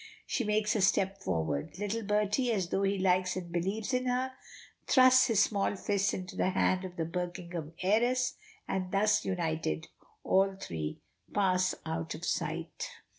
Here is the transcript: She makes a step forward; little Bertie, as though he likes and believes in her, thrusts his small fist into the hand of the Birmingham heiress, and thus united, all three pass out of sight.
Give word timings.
She 0.25 0.43
makes 0.43 0.75
a 0.75 0.81
step 0.81 1.21
forward; 1.21 1.77
little 1.77 2.01
Bertie, 2.01 2.51
as 2.51 2.69
though 2.69 2.81
he 2.81 2.97
likes 2.97 3.35
and 3.35 3.51
believes 3.51 3.93
in 3.93 4.07
her, 4.07 4.31
thrusts 4.87 5.27
his 5.27 5.43
small 5.43 5.75
fist 5.75 6.11
into 6.15 6.35
the 6.35 6.49
hand 6.49 6.83
of 6.83 6.95
the 6.95 7.05
Birmingham 7.05 7.73
heiress, 7.83 8.33
and 8.67 8.91
thus 8.91 9.23
united, 9.23 9.89
all 10.23 10.55
three 10.59 11.01
pass 11.31 11.75
out 11.85 12.15
of 12.15 12.25
sight. 12.25 12.89